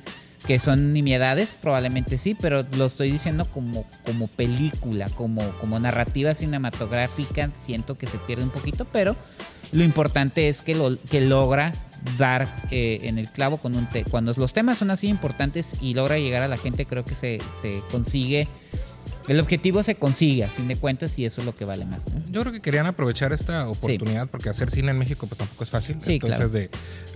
[0.48, 6.36] que son nimiedades, probablemente sí, pero lo estoy diciendo como, como película, como, como narrativa
[6.36, 9.16] cinematográfica, siento que se pierde un poquito, pero
[9.72, 11.74] lo importante es que, lo, que logra
[12.20, 15.96] dar eh, en el clavo con un te- cuando los temas son así importantes y
[15.96, 18.48] logra llegar a la gente, creo que se, se consigue,
[19.28, 22.08] el objetivo se consigue a fin de cuentas y eso es lo que vale más.
[22.08, 22.22] ¿no?
[22.32, 25.70] Yo creo que querían aprovechar esta oportunidad porque hacer cine en México pues tampoco es
[25.70, 25.98] fácil.
[26.02, 26.50] Sí, Entonces claro.
[26.52, 26.70] de,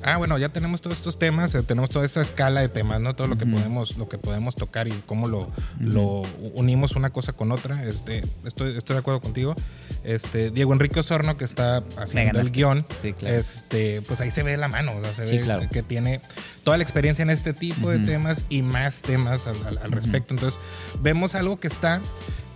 [0.04, 3.16] ah, bueno, ya tenemos todos estos temas, eh, tenemos toda esta escala de temas, ¿no?
[3.16, 7.34] Todo lo que podemos lo que podemos tocar y cómo lo, lo unimos una cosa
[7.34, 7.84] con otra.
[7.84, 9.56] Este, estoy, estoy de acuerdo contigo.
[10.04, 13.36] Este, Diego Enrique Osorno que está haciendo el guion, Sí, claro.
[13.36, 15.70] este, pues ahí se ve la mano, o sea, se Sí, ve claro.
[15.70, 16.22] que tiene
[16.64, 18.06] toda la experiencia en este tipo de Ujú.
[18.06, 20.34] temas y más temas al, al- al respecto.
[20.34, 20.60] Entonces,
[21.02, 21.99] vemos algo que está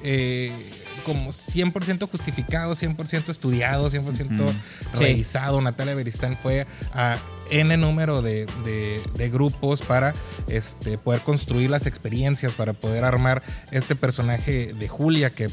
[0.01, 0.51] eh,
[1.05, 4.49] como 100% justificado, 100% estudiado, 100% Ujú.
[4.49, 4.55] Sí.
[4.93, 5.61] revisado.
[5.61, 7.17] Natalia Beristán fue a
[7.49, 10.13] N número de, de- de grupos para
[10.47, 15.47] este, poder construir las experiencias, para poder armar este personaje de Julia, que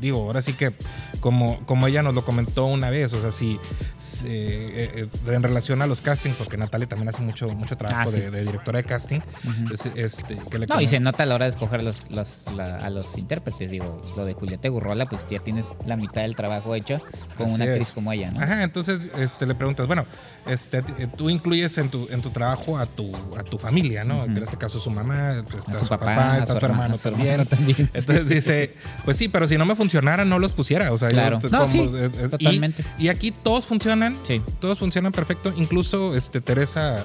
[0.00, 0.72] digo, ahora sí que
[1.20, 3.58] como, como ella nos lo comentó una vez, o sea, si,
[3.96, 8.08] si, eh, eh, en relación a los castings, porque Natalia también hace mucho, mucho trabajo
[8.08, 8.20] Ah, sí.
[8.20, 9.20] de, de directora de casting,
[9.72, 12.44] es- este, que le No, y se nota a la hora de escoger los, los-
[12.56, 13.70] la- a los intérpretes.
[13.70, 17.00] Digo, lo de Julieta Gurrola, pues ya tienes la mitad del trabajo hecho
[17.36, 17.92] con Así una actriz es.
[17.92, 18.40] como ella, ¿no?
[18.40, 20.04] Ajá, entonces este, le preguntas, bueno,
[20.46, 24.18] este, eh, tú incluyes en tu, en tu trabajo a tu, a tu familia, ¿no?
[24.18, 24.24] Ujú.
[24.26, 27.90] En este caso su mamá, está su, su papá, papá, está su hermano, hermano, también.
[27.94, 30.92] Entonces dice, pues sí, pero si no me funcionara, no los pusiera.
[30.92, 31.38] O sea, yo Claro.
[31.38, 32.84] t- No, sí, es- es- y- totalmente.
[32.98, 34.40] Y, aquí todos funcionan, Sí.
[34.60, 35.52] todos funcionan perfecto.
[35.56, 37.02] Incluso este, Teresa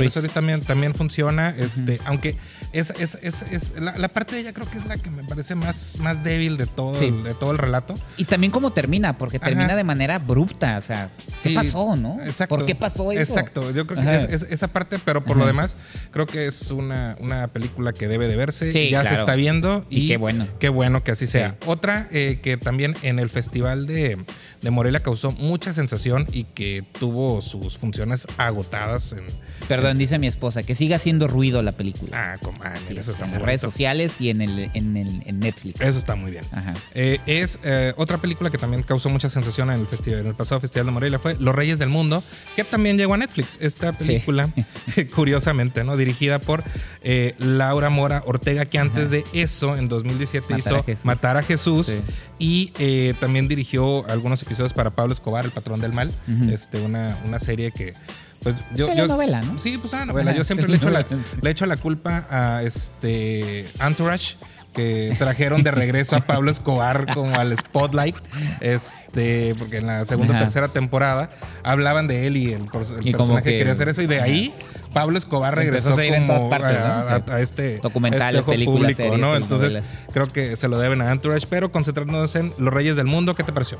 [0.00, 0.12] Ruiz.
[0.14, 2.36] Teresa Ruiz también, también funciona, este, aunque
[2.72, 5.24] es, es, es, es- la, la parte de ella creo que es la que me
[5.24, 7.06] parece más, más débil de todo, Sí.
[7.06, 7.94] el, de todo el relato.
[8.16, 9.46] Y también cómo termina, porque Ajá.
[9.46, 10.76] termina de manera abrupta.
[10.78, 11.08] O sea,
[11.42, 12.18] ¿qué Sí, pasó, no?
[12.22, 12.56] Exacto.
[12.56, 13.20] ¿Por qué pasó eso?
[13.22, 13.70] Exacto.
[13.72, 15.40] Yo creo que es, es- esa parte, pero por Ajá.
[15.40, 15.76] lo demás,
[16.10, 18.72] creo que es una, una película que debe de verse.
[18.72, 19.84] Sí, ya se está viendo.
[19.90, 20.46] Y, Y qué bueno.
[20.58, 21.56] Qué bueno que así sea.
[21.66, 24.18] Otra eh, que también en el festival de,
[24.62, 29.24] de Morelia causó mucha sensación y que tuvo sus funciones agotadas en.
[29.68, 32.34] Perdón, dice mi esposa, que siga haciendo ruido la película.
[32.34, 33.70] Ah, como, Sí, eso está en muy las redes bonito.
[33.72, 35.80] sociales y en, el, en, el, en Netflix.
[35.80, 36.44] Eso está muy bien.
[36.52, 36.74] Ajá.
[36.94, 40.34] Eh, es eh, otra película que también causó mucha sensación en el festival, en el
[40.34, 42.22] pasado Festival de Morelia fue Los Reyes del Mundo,
[42.56, 43.58] que también llegó a Netflix.
[43.60, 44.50] Esta película,
[45.14, 45.96] curiosamente, ¿no?
[45.96, 46.62] Dirigida por
[47.02, 51.04] eh, Laura Mora Ortega, que antes de eso, en 2017, Matar a hizo Jesús.
[51.04, 51.86] Matar a Jesús.
[51.86, 51.96] Sí.
[52.38, 56.10] Y también dirigió algunos episodios para Pablo Escobar, El Patrón del Mal.
[56.50, 57.94] Este, una, una serie que.
[58.42, 59.58] Pues yo, yo- Telenovela, ¿no?
[59.58, 60.30] Sí, pues una novela.
[60.30, 61.04] Ajá, Yo siempre le echo, la,
[61.42, 64.36] le echo la culpa a este Entourage
[64.74, 68.14] que trajeron de regreso a Pablo Escobar como al Spotlight,
[68.60, 71.28] este, porque en la segunda o tercera temporada
[71.64, 74.06] hablaban de él y el, pers- el Y como personaje que- quería hacer eso y
[74.06, 74.54] de ahí
[74.94, 76.86] Pablo Escobar regresó a en como todas partes, ¿no?
[76.86, 77.22] a, a- Sí.
[77.32, 79.36] a este Documentales, este películas, público, series, ¿no?
[79.36, 79.78] Entonces
[80.12, 83.42] creo que se lo deben a Entourage, pero concentrándonos en Los Reyes del Mundo, ¿qué
[83.42, 83.78] te pareció?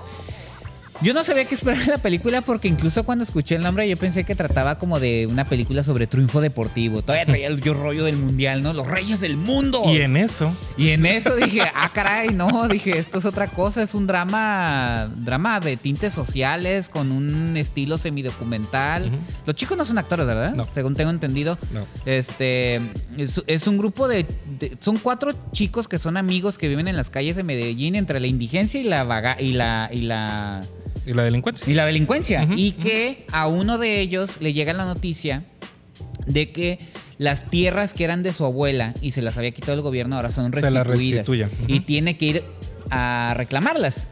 [1.02, 3.96] Yo no sabía qué esperar de la película porque incluso cuando escuché el nombre yo
[3.96, 7.00] pensé que trataba como de una película sobre triunfo deportivo.
[7.00, 8.74] Todavía traía el yo rollo del mundial, ¿no?
[8.74, 9.82] Los reyes del mundo.
[9.86, 13.80] Y en eso, Y en eso dije, ah, caray, no, dije, esto es otra cosa,
[13.82, 19.06] es un drama, drama de tintes sociales, con un estilo semidocumental.
[19.06, 19.16] Ujú.
[19.46, 20.52] Los chicos no son actores, ¿verdad?
[20.54, 20.66] No.
[20.74, 21.56] Según tengo entendido.
[21.72, 21.86] No.
[22.04, 22.76] Este,
[23.16, 24.26] es, es un grupo de,
[24.58, 28.20] de- son cuatro chicos que son amigos que viven en las calles de Medellín entre
[28.20, 30.62] la indigencia y la vaga, y la, y la,
[31.06, 31.70] y la delincuencia.
[31.70, 32.46] y la delincuencia.
[32.56, 35.44] Y que a uno de ellos le llega la noticia
[36.26, 36.78] de que
[37.18, 40.30] las tierras que eran de su abuela y se las había quitado el gobierno ahora
[40.30, 41.26] son Se las restituidas.
[41.26, 41.50] restituyen.
[41.64, 41.72] Ujú.
[41.74, 42.44] Y tiene que ir
[42.90, 44.06] a reclamarlas.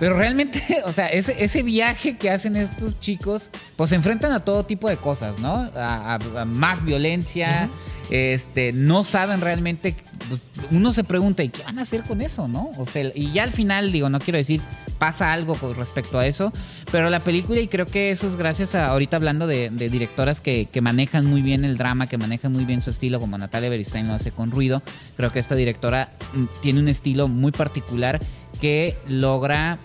[0.00, 4.40] Pero realmente, o sea, ese, ese viaje que hacen estos chicos, pues se enfrentan a
[4.40, 5.70] todo tipo de cosas, ¿no?
[5.76, 7.68] A, a- a más violencia,
[8.10, 9.94] este, no saben realmente,
[10.28, 12.70] pues, uno se pregunta, ¿y qué van a hacer con eso, no?
[12.76, 14.60] O sea, y ya al final, digo, no quiero decir,
[14.98, 16.52] pasa algo con respecto a eso,
[16.90, 20.40] pero la película, y creo que eso es gracias a, ahorita hablando de, de directoras
[20.40, 23.68] que, que manejan muy bien el drama, que manejan muy bien su estilo, como Natalia
[23.68, 24.82] Beristain lo hace con ruido,
[25.16, 28.20] creo que esta directora mm, tiene un estilo muy particular
[28.60, 29.78] que logra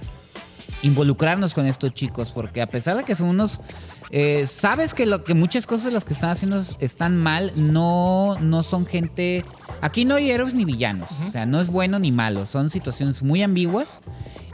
[0.81, 3.59] involucrarnos con estos chicos, porque a pesar de que son unos...
[4.11, 8.37] eh, sabes que, lo, que muchas cosas de las que están haciendo están mal, no,
[8.39, 9.43] no son gente...
[9.81, 13.21] Aquí no hay héroes ni villanos, o sea, no es bueno ni malo, son situaciones
[13.23, 14.01] muy ambiguas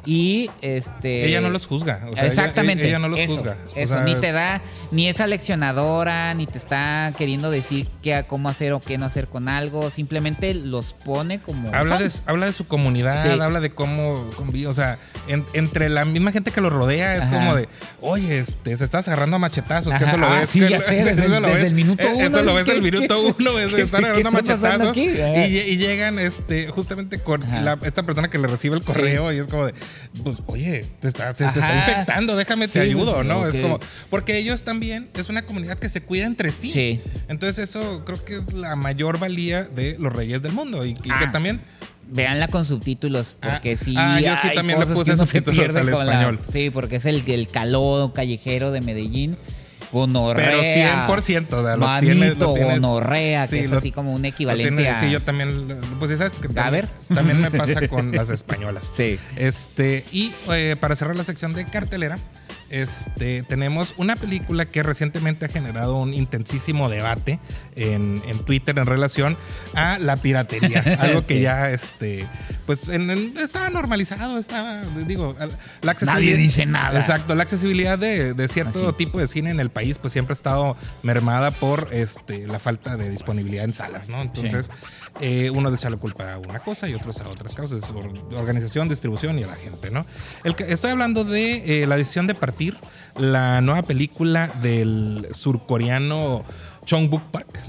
[0.06, 1.26] Y este.
[1.26, 2.02] Ella no los juzga.
[2.10, 2.88] o sea, ella- Exactamente.
[2.88, 3.58] Ella, no los eso, juzga.
[3.68, 8.24] O Eso, sea, ni te da, ni es aleccionadora, ni te está queriendo decir qué,
[8.28, 9.90] cómo hacer o qué no hacer con algo.
[9.90, 11.74] Simplemente los pone como.
[11.74, 13.40] Habla de, habla de su comunidad, Sí.
[13.40, 14.30] habla de cómo
[14.68, 17.32] o sea, en- entre la misma gente que lo rodea es Ajá.
[17.32, 17.68] como de,
[18.02, 20.50] oye, este, se estás agarrando a machetazos, que Ajá, eso lo ah, ves.
[20.50, 22.42] sí, que- ya sé, desde eso el- lo desde ves- el minuto eh, uno, Eso
[22.44, 25.78] lo es ves que- del minuto uno, es, ¿qué- están agarrando a machetazos y, y
[25.78, 29.66] llegan este, justamente con la- esta persona que le recibe el correo y es como
[29.66, 29.74] de,
[30.24, 33.48] pues, oye, te está, te está infectando, déjame te ayudo, pues, ¿no?
[33.48, 33.80] Es como,
[34.10, 36.72] porque ellos también, es una comunidad que se cuida entre sí.
[36.72, 37.02] Sí.
[37.28, 40.94] Entonces eso creo que es la mayor valía de los reyes del mundo y, y
[40.94, 41.32] que Ah.
[41.32, 41.62] también
[42.08, 43.96] Veanla con subtítulos, porque Ah, sí.
[43.98, 46.40] ah, yo sí hay también le puse subtítulos al la- español.
[46.52, 49.38] sí, porque es el, el calor callejero de Medellín.
[49.96, 50.46] Gonorrea.
[50.46, 53.92] Pero 100%, o sea, lo manito, tienes- lo tienes- gonorrea, sí, que es lo- así
[53.92, 55.00] como un equivalente a...
[55.00, 55.80] Sí, yo también.
[56.00, 58.92] Pues sabes que también, me pasa con las españolas.
[58.98, 59.18] Sí.
[59.38, 62.18] Este, y eh, para cerrar la sección de cartelera,
[62.70, 67.40] este, tenemos una película que recientemente ha generado un intensísimo debate
[67.76, 69.38] en, en Twitter en relación
[69.76, 70.82] a la piratería.
[71.00, 71.42] algo que Sí.
[71.42, 72.26] ya, este,
[72.66, 73.34] pues, en-
[73.72, 75.36] normalizado, estaba, digo,
[75.82, 76.14] la accesibilidad.
[76.32, 77.00] Nadie dice nada.
[77.00, 78.98] Exacto, la accesibilidad de, de cierto Así.
[78.98, 82.96] tipo de cine en el país, pues siempre ha estado mermada por este, la falta
[82.98, 84.22] de disponibilidad en salas, ¿no?
[84.22, 84.70] Entonces,
[85.22, 88.14] eh, uno le echa la culpa a una cosa y otros a otras causas, or-
[88.36, 90.06] organización, distribución y a la gente, ¿no?
[90.44, 92.78] El que- estoy hablando de eh, La decisión de partir,
[93.18, 96.44] la nueva película del surcoreano
[96.86, 97.60] Chong Buk Park.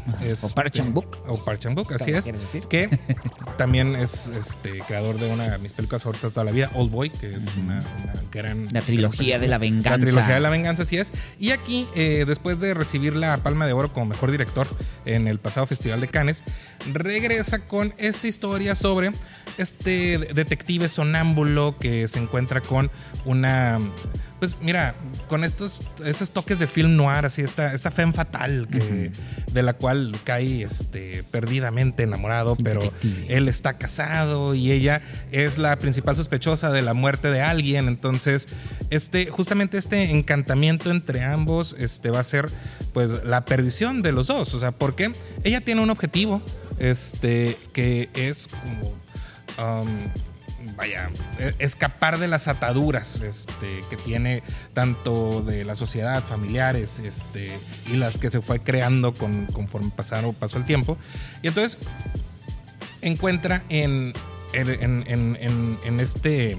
[0.42, 1.16] o Park Chan-wook.
[1.26, 2.24] O Park Chan-wook, así ¿Cómo es.
[2.24, 2.64] quieres decir?
[2.68, 2.98] Que
[3.58, 6.90] también es este, creador de una de mis películas favoritas de toda la vida, Old
[6.90, 8.68] Boy, que es una, una gran...
[8.72, 9.90] La trilogía gran de la venganza.
[9.90, 11.12] La trilogía de la venganza, así es.
[11.38, 14.66] Y aquí, eh, después de recibir la Palma de Oro como mejor director
[15.04, 16.44] en el pasado Festival de Cannes,
[16.92, 19.12] regresa con esta historia sobre
[19.58, 22.90] este detective sonámbulo que se encuentra con
[23.24, 23.80] una.
[24.38, 24.94] Pues mira,
[25.28, 29.10] con estos esos toques de film noir, así, esta, esta femme fatal que,
[29.50, 33.26] de la cual cae este, perdidamente enamorado, pero Detective.
[33.34, 35.00] él está casado y ella
[35.32, 37.88] es la principal sospechosa de la muerte de alguien.
[37.88, 38.46] Entonces,
[38.90, 42.50] este, justamente este encantamiento entre ambos este, va a ser
[42.92, 44.52] pues la perdición de los dos.
[44.54, 45.12] O sea, porque
[45.44, 46.42] ella tiene un objetivo
[46.78, 48.92] este, que es como.
[49.58, 49.88] um,
[50.76, 51.08] vaya,
[51.38, 54.42] e- escapar de las ataduras este, que tiene
[54.74, 57.58] tanto de la sociedad, familiares, este,
[57.92, 60.96] y las que se fue creando con, conforme pasaron, pasó el tiempo.
[61.42, 61.78] Y entonces
[63.02, 64.12] encuentra en,
[64.52, 65.04] en,
[65.84, 66.56] en- este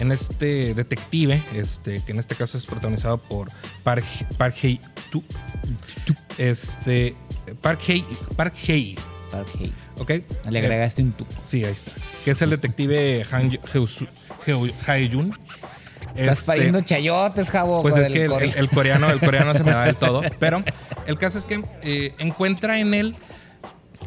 [0.00, 3.50] en este detective, este, que en este caso es protagonizado por
[3.82, 4.04] Park,
[4.36, 5.24] Park Hae Tu,
[6.38, 7.16] este,
[7.62, 8.04] Park Hae,
[8.36, 8.94] Park Hae,
[9.32, 9.72] Park Hae.
[9.98, 10.10] ¿Ok?
[10.50, 11.26] Le agregaste un tu.
[11.44, 11.92] Sí, ahí está.
[12.24, 13.50] Que es el detective Han
[14.86, 15.38] Hae-jun.
[16.14, 17.82] Estás Este, pariendo chayotes, Jabo.
[17.82, 20.22] pues es que el, el- el coreano, el coreano se me da del todo.
[20.40, 20.64] Pero
[21.06, 23.16] el caso es que eh, encuentra en él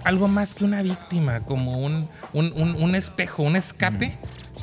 [0.03, 4.11] algo más que una víctima, como un, un, un- un espejo, un escape,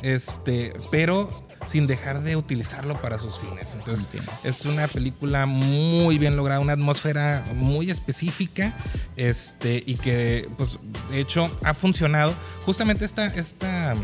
[0.01, 3.75] este, pero sin dejar de utilizarlo para sus fines.
[3.75, 4.31] Entonces, Entiendo.
[4.43, 8.75] es una película muy bien lograda, una atmósfera muy específica,
[9.15, 10.79] este, y que, pues,
[11.11, 12.33] de hecho, ha funcionado.
[12.65, 13.95] Justamente esta, esta,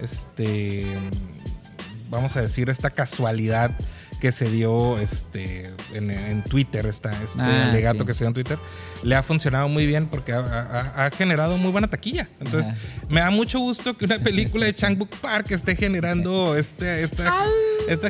[0.00, 0.86] este,
[2.08, 3.72] vamos a decir, esta casualidad
[4.20, 8.06] que se dio este, en, en Twitter, esta, este Ah, sí.
[8.06, 8.58] que se dio en Twitter,
[9.02, 12.28] le ha funcionado muy bien porque ha, ha- ha generado muy buena taquilla.
[12.40, 12.78] Entonces, Ajá.
[13.08, 17.24] me da mucho gusto que una película de Chang Book Park esté generando este, esta,
[17.90, 18.08] esta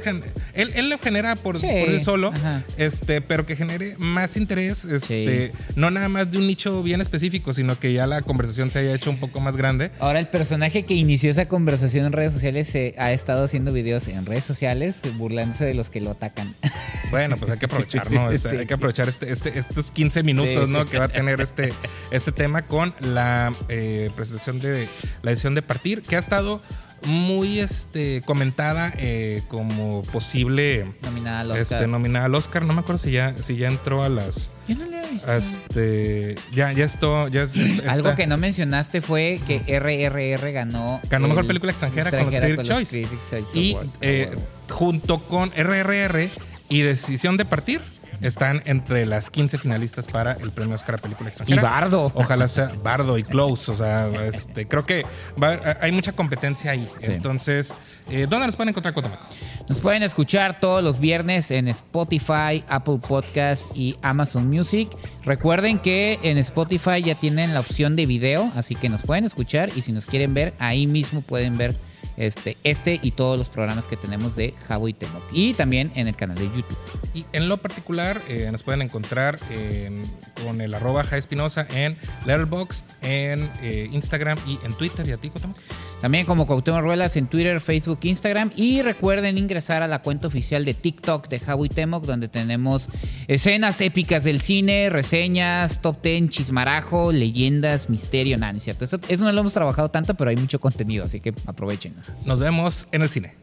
[0.54, 2.62] él, él lo genera por Sí, por sí solo, ajá.
[2.76, 7.52] este, pero que genere más interés, este, no nada más de un nicho bien específico,
[7.52, 9.90] sino que ya la conversación se haya hecho un poco más grande.
[9.98, 14.08] Ahora el personaje que inició esa conversación en redes sociales se ha estado haciendo videos
[14.08, 16.54] en redes sociales burlándose de los que lo atacan.
[17.10, 18.30] Bueno, pues hay que aprovechar, ¿no?
[18.36, 18.46] Sí.
[18.46, 20.68] Hay que aprovechar este, este, estos 15 minutos.
[20.68, 20.86] ¿no?
[20.86, 21.72] Que va a tener este,
[22.12, 24.86] este tema con la eh, presentación de
[25.22, 26.62] la edición de Partir, que ha estado
[27.04, 31.62] muy este, comentada eh, como posible Nominada al Oscar.
[31.62, 32.64] este, nominada al Oscar.
[32.64, 34.50] No me acuerdo si ya, si ya entró a las.
[34.68, 35.32] Yo no le he visto.
[35.32, 37.28] Este, ya, ya esto.
[37.28, 41.00] Ya es- está- Algo que no mencionaste fue que RRR ganó.
[41.10, 43.02] Ganó mejor el- película extranjera con los Critics' Choice.
[43.02, 44.30] Critics' Y eh,
[44.68, 46.28] junto con RRR
[46.68, 47.80] y Decisión de Partir,
[48.20, 51.62] están entre las 15 finalistas para el premio Oscar a Película y Extranjera.
[51.62, 52.12] Bardo.
[52.14, 53.70] Ojalá sea Bardo y Close.
[53.70, 55.04] O sea, este, creo que
[55.42, 56.88] va hay mucha competencia ahí.
[57.00, 57.12] Sí.
[57.12, 57.74] Entonces,
[58.08, 59.24] eh, ¿dónde nos pueden encontrar, Cotomaco?
[59.68, 64.90] Nos pueden escuchar todos los viernes en Spotify, Apple Podcast y Amazon Music.
[65.24, 69.70] Recuerden que en Spotify ya tienen la opción de video, así que nos pueden escuchar
[69.76, 71.76] y si nos quieren ver, ahí mismo pueden ver
[72.16, 75.22] este, este y todos los programas que tenemos de Jabo y Temoc.
[75.32, 76.78] Y también en el canal de YouTube.
[77.14, 80.02] Y en lo particular, eh, nos pueden encontrar en-
[80.44, 81.96] con el arroba Espinosa en
[82.26, 85.06] Letterboxd, en eh, Instagram y en Twitter.
[85.06, 85.56] ¿Y a ti, Cuauhtémoc?
[86.00, 88.50] También como Cuauhtémoc Ruelas en Twitter, Facebook, Instagram.
[88.56, 92.88] Y recuerden ingresar a la cuenta oficial de TikTok de y Temoc, donde tenemos
[93.28, 98.38] escenas épicas del cine, reseñas, top 10, chismarajo, leyendas, misterio.
[98.38, 98.84] Nada, es cierto.
[98.84, 101.94] Eso, eso no lo hemos trabajado tanto, pero hay mucho contenido, así que aprovechen.
[102.24, 103.34] Nos vemos en el cine.